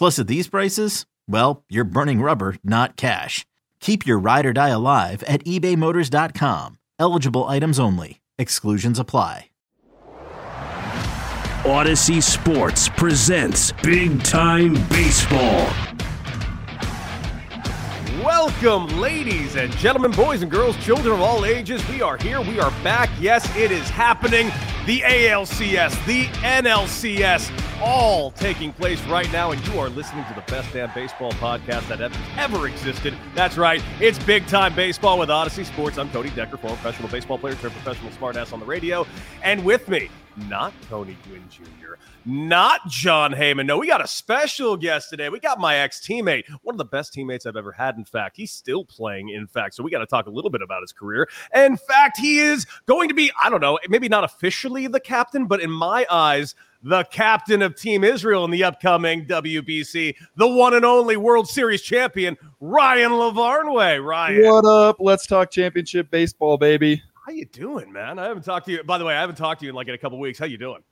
[0.00, 3.44] Plus, at these prices, well, you're burning rubber, not cash.
[3.80, 6.78] Keep your ride or die alive at ebaymotors.com.
[6.98, 8.22] Eligible items only.
[8.38, 9.50] Exclusions apply.
[11.64, 15.68] Audacy Sports presents Big Time Baseball.
[18.24, 21.86] Welcome, ladies and gentlemen, boys and girls, children of all ages.
[21.90, 22.40] We are here.
[22.40, 23.10] We are back.
[23.20, 24.46] Yes, it is happening.
[24.86, 30.42] The ALCS, the NLCS, all taking place right now, and you are listening to the
[30.42, 32.00] best damn baseball podcast that
[32.36, 33.14] ever, existed.
[33.34, 33.82] That's right.
[34.00, 35.96] It's Big Time Baseball with Audacy Sports.
[35.96, 39.06] I'm Cody Decker, former professional baseball player, turned professional smartass on the radio.
[39.42, 40.10] And with me,
[40.48, 41.94] not Tony Gwynn Jr.,
[42.26, 43.66] not Jon Heyman.
[43.66, 45.28] No, we got a special guest today.
[45.30, 47.96] We got my ex teammate, one of the best teammates I've ever had.
[47.96, 49.30] In fact, he's still playing.
[49.30, 51.28] In fact, so we got to talk a little bit about his career.
[51.54, 55.46] In fact, he is going to be, I don't know, maybe not officially the captain,
[55.46, 60.74] but in my eyes, the captain of Team Israel in the upcoming WBC, the one
[60.74, 64.04] and only World Series champion, Ryan LaVarnway.
[64.04, 64.46] Ryan.
[64.46, 64.96] What up?
[64.98, 67.02] Let's talk championship baseball, baby.
[67.26, 68.18] How you doing, man?
[68.18, 68.82] I haven't talked to you.
[68.82, 70.38] By the way, I haven't talked to you in like in a couple weeks.
[70.38, 70.82] How you doing?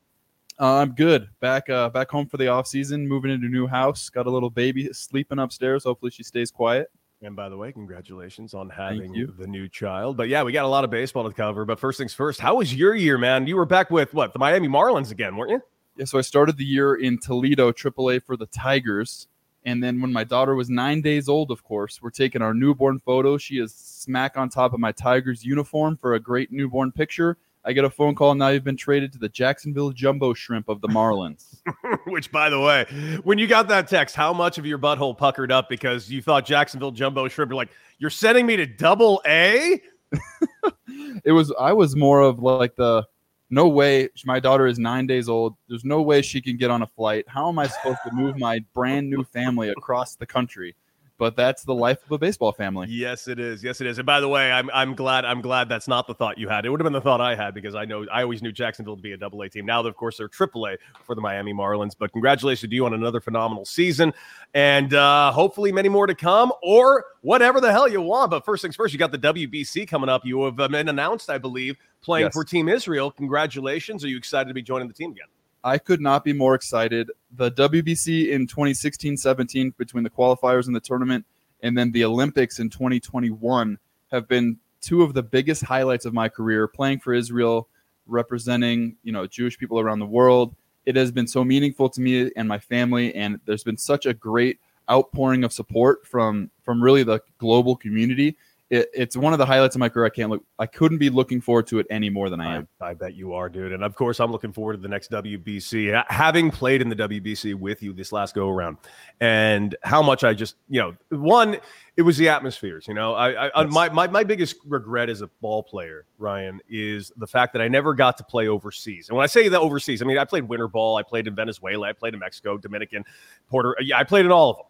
[0.61, 1.29] Uh, I'm good.
[1.41, 4.09] Back uh, back home for the off season, moving into a new house.
[4.09, 5.85] Got a little baby sleeping upstairs.
[5.85, 6.91] Hopefully she stays quiet.
[7.23, 10.17] And by the way, congratulations on having the new child.
[10.17, 11.65] But yeah, we got a lot of baseball to cover.
[11.65, 13.47] But first things first, how was your year, man?
[13.47, 15.63] You were back with what the Miami Marlins again, weren't you?
[15.99, 19.27] Yeah, so I started the year in Toledo, AAA for the Tigers.
[19.65, 23.01] And then when my daughter was nine days old, of course, we're taking our newborn
[23.01, 23.37] photo.
[23.37, 27.37] She is smack on top of my Tigers uniform for a great newborn picture.
[27.65, 28.37] I get a phone call.
[28.37, 31.61] Now you've been traded to the Jacksonville Jumbo Shrimp of the Marlins.
[32.07, 32.87] Which, by the way,
[33.25, 36.47] when you got that text, how much of your butthole puckered up because you thought
[36.47, 37.51] Jacksonville Jumbo Shrimp?
[37.51, 39.83] You're like, you're sending me to Double A.
[41.25, 41.53] it was.
[41.59, 43.05] I was more of like the
[43.51, 44.09] no way.
[44.25, 45.57] My daughter is nine days old.
[45.69, 47.25] There's no way she can get on a flight.
[47.29, 50.75] How am I supposed to move my brand new family across the country?
[51.19, 52.87] But that's the life of a baseball family.
[52.89, 53.65] Yes, it is.
[53.65, 53.99] Yes, it is.
[53.99, 56.65] And by the way, I'm I'm glad I'm glad that's not the thought you had.
[56.65, 58.95] It would have been the thought I had because I know I always knew Jacksonville
[58.95, 59.67] to be a double A team.
[59.67, 61.97] Now, that of course, they're triple A for the Miami Marlins.
[61.99, 64.15] But congratulations to you on another phenomenal season,
[64.55, 68.31] and uh, hopefully many more to come, or whatever the hell you want.
[68.31, 70.25] But first things first, you got the WBC coming up.
[70.25, 72.35] You have been announced, I believe, playing yes.
[72.35, 73.11] for Team Israel.
[73.11, 74.05] Congratulations!
[74.05, 75.27] Are you excited to be joining the team again?
[75.69, 77.11] I could not be more excited.
[77.37, 81.27] The WBC in 2016 17 between the qualifiers and the tournament,
[81.63, 83.79] and then the Olympics in 2021
[84.11, 87.69] have been two of the biggest highlights of my career playing for Israel,
[88.07, 90.57] representing, you know, Jewish people around the world.
[90.87, 94.15] It has been so meaningful to me and my family, and there's been such a
[94.15, 94.59] great
[94.91, 98.39] outpouring of support from from really the global community
[98.71, 100.07] it, it's one of the highlights of my career.
[100.07, 100.45] I can't look.
[100.59, 102.69] I couldn't be looking forward to it any more than I am.
[102.81, 103.73] I, I, bet you are, dude.
[103.73, 106.05] And of course, I'm looking forward to the next WBC.
[106.09, 108.77] Having played in the WBC with you this last go around,
[109.21, 111.59] and how much I just, you know, one,
[111.97, 112.87] it was the atmospheres.
[112.87, 116.61] You know, I, I uh, my, my my biggest regret as a ball player, Ryan,
[116.69, 119.09] is the fact that I never got to play overseas.
[119.09, 120.97] And when I say that overseas, I mean I played winter ball.
[120.97, 121.89] I played in Venezuela.
[121.89, 123.05] I played in Mexico, Dominican,
[123.49, 123.75] Puerto.
[123.81, 124.67] Yeah, I played in all of them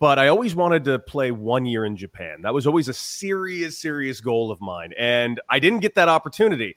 [0.00, 2.40] but I always wanted to play one year in Japan.
[2.42, 4.92] That was always a serious, serious goal of mine.
[4.98, 6.74] And I didn't get that opportunity,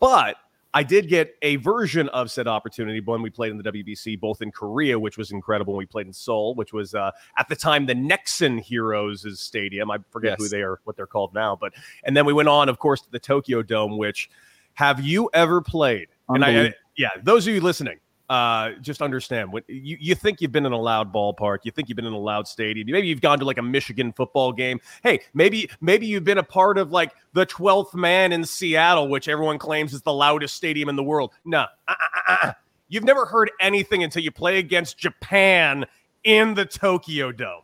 [0.00, 0.36] but
[0.74, 4.42] I did get a version of said opportunity when we played in the WBC, both
[4.42, 5.74] in Korea, which was incredible.
[5.74, 9.92] When we played in Seoul, which was uh, at the time the Nexen Heroes' stadium.
[9.92, 10.38] I forget yes.
[10.40, 11.54] who they are, what they're called now.
[11.54, 14.28] But and then we went on, of course, to the Tokyo Dome, which
[14.74, 16.08] Have you ever played?
[16.28, 20.40] And I, I yeah, those of you listening, uh, just understand what you, you think
[20.40, 23.06] you've been in a loud ballpark, you think you've been in a loud stadium, maybe
[23.06, 24.80] you've gone to like a Michigan football game.
[25.02, 29.28] Hey, maybe maybe you've been a part of like the 12th man in Seattle, which
[29.28, 31.32] everyone claims is the loudest stadium in the world.
[31.44, 32.52] No, uh, uh, uh,
[32.88, 35.84] you've never heard anything until you play against Japan
[36.24, 37.62] in the Tokyo Dome.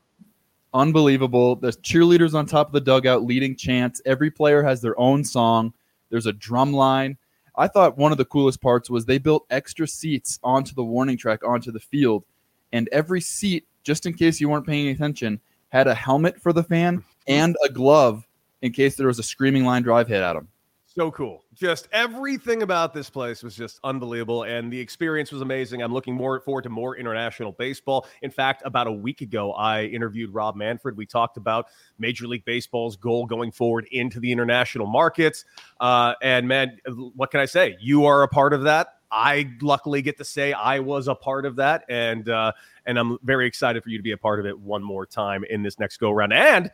[0.72, 1.56] Unbelievable.
[1.56, 4.00] There's cheerleaders on top of the dugout leading chants.
[4.06, 5.72] Every player has their own song.
[6.10, 7.16] There's a drum line.
[7.60, 11.18] I thought one of the coolest parts was they built extra seats onto the warning
[11.18, 12.24] track onto the field,
[12.72, 16.62] and every seat, just in case you weren't paying attention, had a helmet for the
[16.62, 17.04] fan mm-hmm.
[17.26, 18.26] and a glove
[18.62, 20.48] in case there was a screaming line drive hit at them.
[20.92, 21.44] So cool.
[21.54, 24.42] Just everything about this place was just unbelievable.
[24.42, 25.82] And the experience was amazing.
[25.82, 28.08] I'm looking more forward to more international baseball.
[28.22, 30.96] In fact, about a week ago, I interviewed Rob Manfred.
[30.96, 31.66] We talked about
[32.00, 35.44] Major League Baseball's goal going forward into the international markets.
[35.78, 36.78] Uh, and man,
[37.14, 37.76] what can I say?
[37.80, 38.88] You are a part of that.
[39.12, 42.52] I luckily get to say I was a part of that, and uh,
[42.86, 45.42] and I'm very excited for you to be a part of it one more time
[45.50, 46.32] in this next go round.
[46.32, 46.70] And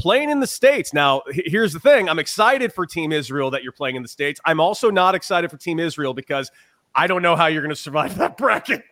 [0.00, 0.94] playing in the States.
[0.94, 4.40] Now, here's the thing I'm excited for Team Israel that you're playing in the States.
[4.44, 6.50] I'm also not excited for Team Israel because
[6.94, 8.82] I don't know how you're going to survive that bracket.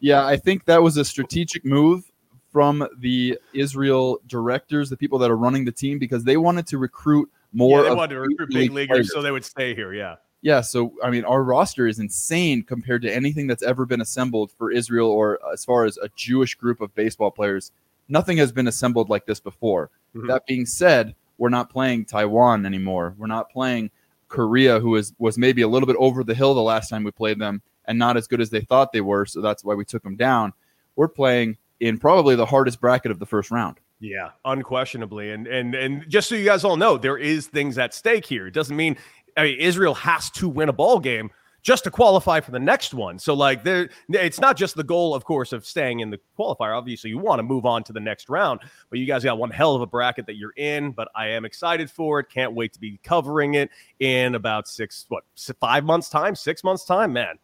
[0.00, 2.10] yeah, I think that was a strategic move
[2.50, 6.78] from the Israel directors, the people that are running the team, because they wanted to
[6.78, 7.82] recruit more.
[7.82, 9.12] Yeah, they wanted to recruit big leaguers players.
[9.12, 9.92] so they would stay here.
[9.92, 10.16] Yeah.
[10.40, 14.52] Yeah, so I mean, our roster is insane compared to anything that's ever been assembled
[14.52, 17.72] for Israel, or uh, as far as a Jewish group of baseball players
[18.08, 19.90] nothing has been assembled like this before.
[20.14, 20.28] Mm-hmm.
[20.28, 23.14] That being said, we're not playing Taiwan anymore.
[23.16, 23.90] We're not playing
[24.28, 27.10] Korea, who is was maybe a little bit over the hill the last time we
[27.10, 29.24] played them and not as good as they thought they were.
[29.26, 30.52] So that's why we took them down.
[30.96, 33.78] We're playing in probably the hardest bracket of the first round.
[34.00, 35.32] Yeah, unquestionably.
[35.32, 38.46] And and and just so you guys all know, there is things at stake here.
[38.46, 38.96] It doesn't mean
[39.36, 41.30] I mean Israel has to win a ball game
[41.68, 43.18] just to qualify for the next one.
[43.18, 46.74] So like there it's not just the goal of course of staying in the qualifier.
[46.74, 49.50] Obviously you want to move on to the next round, but you guys got one
[49.50, 52.30] hell of a bracket that you're in, but I am excited for it.
[52.30, 53.68] Can't wait to be covering it
[54.00, 55.24] in about 6 what
[55.60, 57.38] 5 months time, 6 months time, man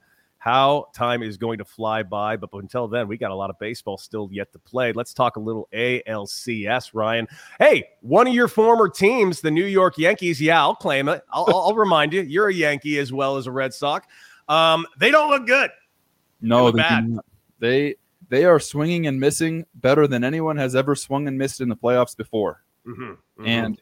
[0.44, 2.36] how time is going to fly by.
[2.36, 4.92] But until then, we got a lot of baseball still yet to play.
[4.92, 7.26] Let's talk a little ALCS, Ryan.
[7.58, 10.42] Hey, one of your former teams, the New York Yankees.
[10.42, 11.24] Yeah, I'll claim it.
[11.32, 14.06] I'll, I'll remind you, you're a Yankee as well as a Red Sox.
[14.46, 15.70] Um, they don't look good.
[16.42, 17.18] No, they, bad.
[17.58, 17.94] they
[18.28, 21.76] they are swinging and missing better than anyone has ever swung and missed in the
[21.76, 22.62] playoffs before.
[22.86, 23.46] Mm-hmm, mm-hmm.
[23.46, 23.80] And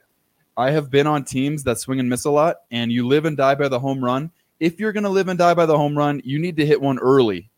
[0.57, 3.37] I have been on teams that swing and miss a lot, and you live and
[3.37, 4.31] die by the home run
[4.63, 6.81] if you're going to live and die by the home run, you need to hit
[6.81, 7.51] one early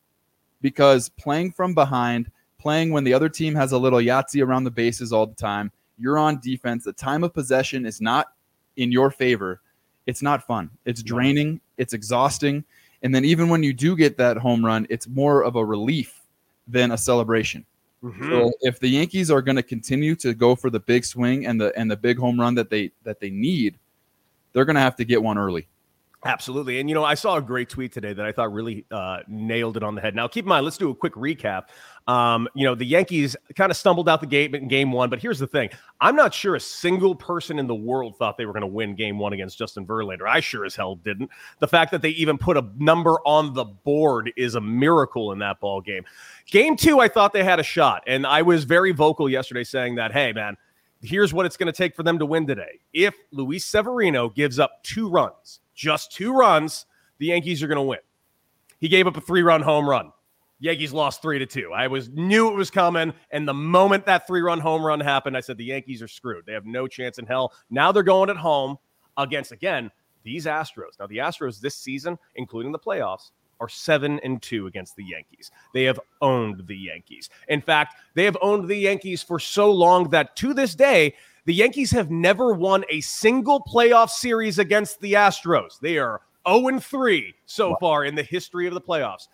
[0.62, 4.70] because playing from behind, playing when the other team has a little Yahtzee around the
[4.70, 6.82] bases all the time, you're on defense.
[6.82, 8.32] The time of possession is not
[8.78, 9.60] in your favor.
[10.06, 10.70] It's not fun.
[10.86, 11.60] It's draining.
[11.76, 12.64] It's exhausting.
[13.02, 16.22] And then even when you do get that home run, it's more of a relief
[16.66, 17.66] than a celebration.
[18.02, 18.30] Mm-hmm.
[18.30, 21.60] So if the Yankees are going to continue to go for the big swing and
[21.60, 23.78] the and the big home run that they that they need,
[24.54, 25.68] they're going to have to get one early.
[26.26, 26.80] Absolutely.
[26.80, 29.76] And, you know, I saw a great tweet today that I thought really uh, nailed
[29.76, 30.14] it on the head.
[30.14, 31.64] Now, keep in mind, let's do a quick recap.
[32.06, 35.20] Um, you know, the Yankees kind of stumbled out the gate in game one, but
[35.20, 38.52] here's the thing I'm not sure a single person in the world thought they were
[38.52, 40.26] going to win game one against Justin Verlander.
[40.26, 41.30] I sure as hell didn't.
[41.58, 45.38] The fact that they even put a number on the board is a miracle in
[45.40, 46.04] that ball game.
[46.46, 48.02] Game two, I thought they had a shot.
[48.06, 50.56] And I was very vocal yesterday saying that, hey, man,
[51.02, 52.80] here's what it's going to take for them to win today.
[52.94, 56.86] If Luis Severino gives up two runs, just two runs,
[57.18, 58.00] the Yankees are going to win.
[58.80, 60.12] He gave up a three run home run.
[60.60, 61.72] Yankees lost three to two.
[61.74, 65.36] I was knew it was coming, and the moment that three run home run happened,
[65.36, 66.46] I said the Yankees are screwed.
[66.46, 67.52] They have no chance in hell.
[67.70, 68.78] Now they're going at home
[69.16, 69.90] against again
[70.22, 70.98] these Astros.
[70.98, 75.50] Now the Astros this season, including the playoffs, are seven and two against the Yankees.
[75.72, 77.30] They have owned the Yankees.
[77.48, 81.14] In fact, they have owned the Yankees for so long that to this day
[81.46, 85.78] the Yankees have never won a single playoff series against the Astros.
[85.80, 89.28] They are 0 3 so far in the history of the playoffs.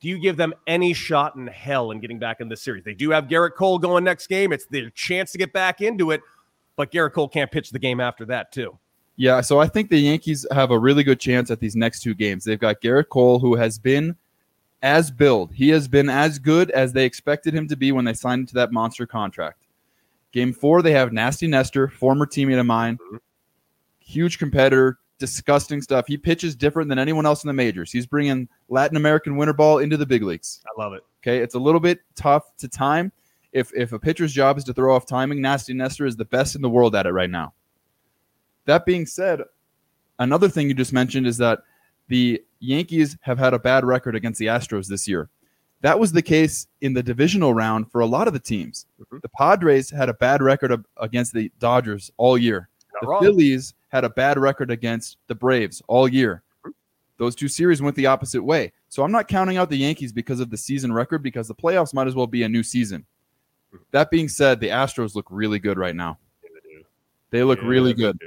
[0.00, 2.84] Do you give them any shot in hell in getting back in this series?
[2.84, 4.52] They do have Gerrit Cole going next game.
[4.52, 6.22] It's their chance to get back into it,
[6.76, 8.78] but Gerrit Cole can't pitch the game after that, too.
[9.16, 12.14] Yeah, so I think the Yankees have a really good chance at these next two
[12.14, 12.44] games.
[12.44, 14.16] They've got Gerrit Cole, who has been
[14.80, 15.52] as billed.
[15.52, 18.54] He has been as good as they expected him to be when they signed into
[18.54, 19.66] that monster contract.
[20.32, 23.16] Game four, they have Nasty Nestor, former teammate of mine, mm-hmm.
[23.98, 26.06] huge competitor, disgusting stuff.
[26.06, 27.92] He pitches different than anyone else in the majors.
[27.92, 30.62] He's bringing Latin American winter ball into the big leagues.
[30.66, 31.02] I love it.
[31.22, 33.12] Okay, it's a little bit tough to time.
[33.52, 36.54] If if a pitcher's job is to throw off timing, Nasty Nestor is the best
[36.54, 37.52] in the world at it right now.
[38.64, 39.42] That being said,
[40.18, 41.60] another thing you just mentioned is that
[42.08, 45.28] the Yankees have had a bad record against the Astros this year.
[45.82, 48.86] That was the case in the divisional round for a lot of the teams.
[49.00, 49.18] Mm-hmm.
[49.22, 52.68] The Padres had a bad record of, against the Dodgers all year.
[52.94, 53.22] Not the wrong.
[53.22, 56.42] Phillies had a bad record against the Braves all year.
[56.60, 56.70] Mm-hmm.
[57.16, 58.72] Those two series went the opposite way.
[58.88, 61.94] So I'm not counting out the Yankees because of the season record because the playoffs
[61.94, 63.06] might as well be a new season.
[63.72, 63.84] Mm-hmm.
[63.92, 66.18] That being said, the Astros look really good right now.
[67.30, 68.18] They look really good.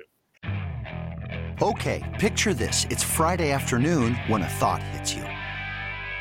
[1.61, 2.87] Okay, picture this.
[2.89, 5.23] It's Friday afternoon when a thought hits you.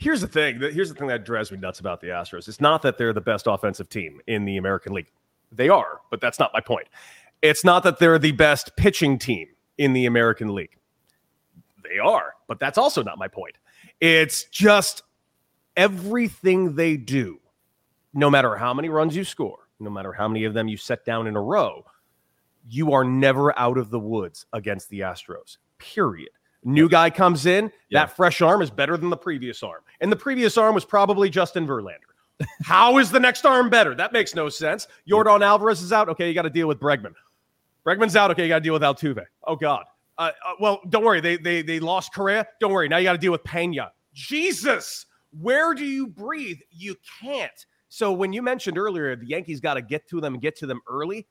[0.00, 0.58] Here's the thing.
[0.58, 2.48] Here's the thing that drives me nuts about the Astros.
[2.48, 5.10] It's not that they're the best offensive team in the American League.
[5.52, 6.88] They are, but that's not my point.
[7.42, 10.74] It's not that they're the best pitching team in the American League.
[11.84, 13.58] They are, but that's also not my point.
[14.00, 15.02] It's just
[15.76, 17.38] everything they do,
[18.14, 21.04] no matter how many runs you score, no matter how many of them you set
[21.04, 21.84] down in a row,
[22.66, 25.58] you are never out of the woods against the Astros.
[25.76, 26.30] Period.
[26.64, 28.00] New guy comes in, Yeah.
[28.00, 29.80] that fresh arm is better than the previous arm.
[30.00, 31.98] And the previous arm was probably Justin Verlander.
[32.64, 33.94] How is the next arm better?
[33.94, 34.86] That makes no sense.
[35.08, 36.08] Yordan Alvarez is out.
[36.10, 37.12] Okay, you got to deal with Bregman.
[37.86, 38.30] Bregman's out.
[38.30, 39.24] Okay, you got to deal with Altuve.
[39.46, 39.84] Oh God.
[40.18, 41.20] Uh, uh, well, don't worry.
[41.22, 42.46] They they they lost Correa.
[42.60, 42.88] Don't worry.
[42.88, 43.90] Now you got to deal with Pena.
[44.12, 45.06] Jesus,
[45.38, 46.58] where do you breathe?
[46.70, 47.66] You can't.
[47.88, 50.66] So when you mentioned earlier the Yankees got to get to them and get to
[50.66, 51.26] them early,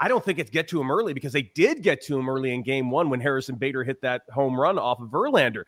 [0.00, 2.52] I don't think it's get to him early because they did get to him early
[2.52, 5.64] in Game One when Harrison Bader hit that home run off of Verlander.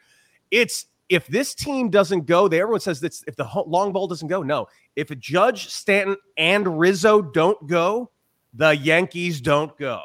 [0.50, 4.28] It's if this team doesn't go, they everyone says that if the long ball doesn't
[4.28, 4.66] go, no.
[4.97, 8.11] If Judge Stanton and Rizzo don't go,
[8.54, 10.00] the Yankees don't go.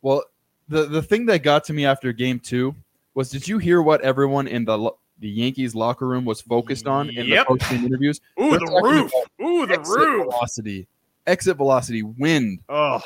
[0.00, 0.24] Well,
[0.68, 2.74] the the thing that got to me after game two
[3.14, 7.08] was did you hear what everyone in the the Yankees locker room was focused on
[7.10, 7.46] in Yep.
[7.46, 8.20] the post-game interviews?
[8.40, 9.12] Ooh, They're the roof.
[9.40, 10.24] Ooh, the roof.
[10.24, 10.88] velocity,
[11.26, 12.60] exit velocity, wind.
[12.68, 13.00] Oh,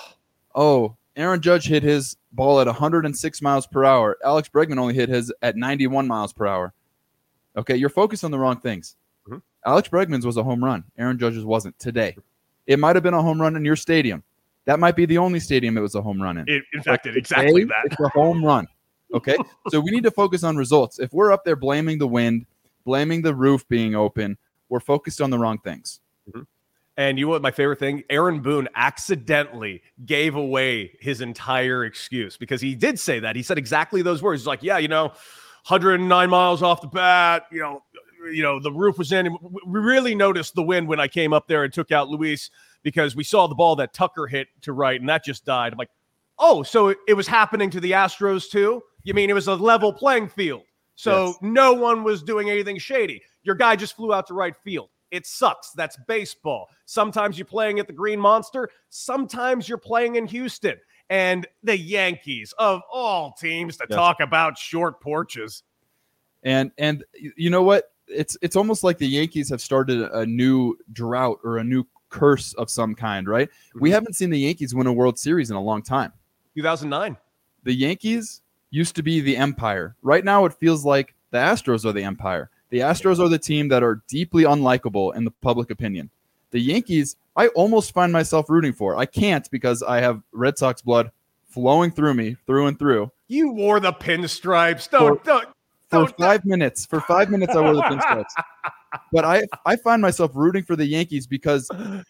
[0.54, 4.16] Oh, Aaron Judge hit his ball at 106 miles per hour.
[4.24, 6.72] Alex Bregman only hit his at 91 miles per hour.
[7.56, 8.96] Okay, you're focused on the wrong things.
[9.28, 9.42] Mhm.
[9.66, 10.84] Alex Bregman's was a home run.
[10.98, 12.16] Aaron Judge's wasn't today.
[12.66, 14.22] It might have been a home run in your stadium.
[14.64, 16.48] That might be the only stadium it was a home run in.
[16.48, 17.74] it, in fact, it Today, exactly that.
[17.84, 18.66] It's a home run.
[19.14, 19.36] Okay,
[19.68, 20.98] so we need to focus on results.
[20.98, 22.46] If we're up there blaming the wind,
[22.84, 24.36] blaming the roof being open,
[24.68, 26.00] we're focused on the wrong things.
[26.96, 28.04] And you know what my favorite thing?
[28.08, 33.36] Aaron Boone accidentally gave away his entire excuse because he did say that.
[33.36, 34.42] He said exactly those words.
[34.42, 35.08] He's like, yeah, you know,
[35.68, 37.82] 109 miles off the bat, you know,
[38.32, 39.36] you know, the roof was in.
[39.42, 42.50] We really noticed the wind when I came up there and took out Luis
[42.82, 45.72] because we saw the ball that Tucker hit to right and that just died.
[45.72, 45.90] I'm like,
[46.38, 48.82] oh, so it, was happening to the Astros too?
[49.04, 50.62] You mean it was a level playing field?
[50.94, 51.36] So Yes.
[51.42, 53.22] no one was doing anything shady.
[53.42, 54.88] Your guy just flew out to right field.
[55.16, 55.72] It sucks.
[55.72, 56.68] That's baseball.
[56.84, 60.76] Sometimes you're playing at the Green Monster, sometimes you're playing in Houston.
[61.08, 63.96] And the Yankees, of all teams to Yes.
[63.96, 65.62] talk about short porches.
[66.42, 67.92] And and you know what?
[68.08, 72.54] It's it's almost like the Yankees have started a new drought or a new curse
[72.54, 73.48] of some kind, right?
[73.48, 73.80] Mm-hmm.
[73.80, 76.12] We haven't seen the Yankees win a World Series in a long time.
[76.56, 77.16] 2009.
[77.62, 79.94] The Yankees used to be the empire.
[80.02, 82.50] Right now it feels like the Astros are the empire.
[82.70, 86.10] The Astros are the team that are deeply unlikable in the public opinion.
[86.50, 88.96] The Yankees, I almost find myself rooting for.
[88.96, 91.10] I can't because I have Red Sox blood
[91.48, 93.10] flowing through me through and through.
[93.28, 94.90] You wore the pinstripes.
[94.90, 95.48] Don't, don't,
[95.88, 96.86] for don't- five minutes.
[96.86, 98.32] For five minutes, I wore the pinstripes.
[99.12, 101.68] But I, I find myself rooting for the Yankees because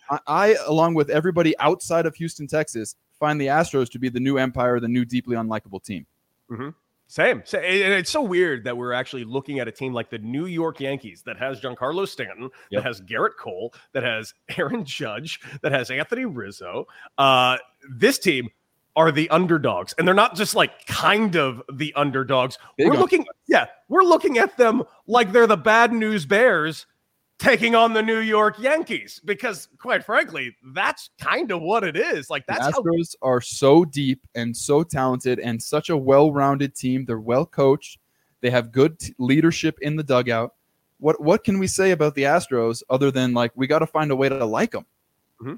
[0.09, 4.21] I, I, along with everybody outside of Houston, Texas, find the Astros to be the
[4.21, 6.07] new empire, the new deeply unlikable team.
[6.49, 6.69] Mm-hmm.
[7.09, 7.39] Same.
[7.53, 10.81] And it's so weird that we're actually looking at a team like the New York
[10.81, 12.83] Yankees that has Giancarlo Stanton, Yep.
[12.83, 16.87] that has Gerrit Cole, that has Aaron Judge, that has Anthony Rizzo.
[17.17, 17.59] Uh,
[17.89, 18.49] this team
[18.97, 22.59] are the underdogs, and they're not just like kind of the underdogs.
[22.77, 26.87] Big we're looking, yeah, we're looking at them like they're the bad news bears,
[27.39, 32.31] taking on the New York Yankees because, quite frankly, that's kind of what it is.
[32.31, 36.75] Like that's the how Astros are so deep and so talented and such a well-rounded
[36.75, 37.05] team.
[37.05, 37.99] They're well coached.
[38.41, 40.55] They have good t- leadership in the dugout.
[40.99, 44.11] What what can we say about the Astros other than like we got to find
[44.11, 44.87] a way to like them?
[45.41, 45.55] Mm-hmm.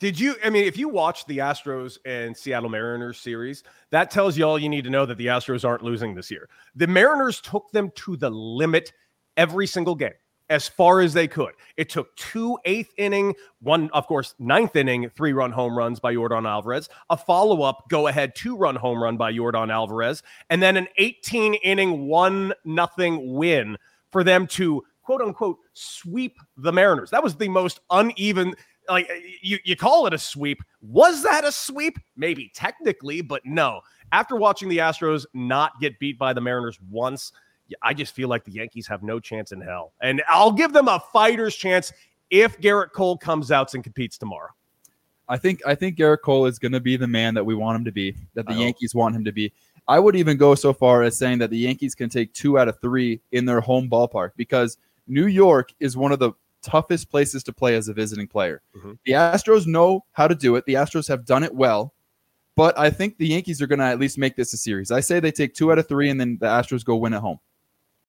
[0.00, 0.34] Did you?
[0.42, 4.58] I mean, if you watch the Astros and Seattle Mariners series, that tells you all
[4.58, 6.48] you need to know that the Astros aren't losing this year.
[6.74, 8.92] The Mariners took them to the limit
[9.36, 10.14] every single game,
[10.50, 11.52] as far as they could.
[11.76, 16.14] It took two eighth inning, one, of course, ninth inning, three run home runs by
[16.14, 20.62] Yordan Alvarez, a follow up go ahead two run home run by Yordan Alvarez, and
[20.62, 23.78] then an 18 inning, one nothing win
[24.10, 27.10] for them to quote unquote sweep the Mariners.
[27.10, 28.54] That was the most uneven
[28.88, 29.08] like
[29.40, 30.62] you, you call it a sweep.
[30.82, 31.96] Was that a sweep?
[32.16, 33.80] Maybe technically, but no.
[34.12, 37.30] After watching the Astros not get beat by the Mariners once,
[37.82, 39.92] I just feel like the Yankees have no chance in hell.
[40.00, 41.92] And I'll give them a fighter's chance
[42.30, 44.50] if Gerrit Cole comes out and competes tomorrow.
[45.28, 47.76] I think I think Gerrit Cole is going to be the man that we want
[47.76, 49.52] him to be, that the Yankees want him to be.
[49.86, 52.68] I would even go so far as saying that the Yankees can take two out
[52.68, 57.42] of three in their home ballpark because New York is one of the toughest places
[57.44, 58.60] to play as a visiting player.
[58.76, 58.98] Mhm.
[59.04, 60.64] The Astros know how to do it.
[60.66, 61.94] The Astros have done it well,
[62.54, 64.90] but I think the Yankees are going to at least make this a series.
[64.90, 67.20] I say they take two out of three and then the Astros go win at
[67.20, 67.38] home.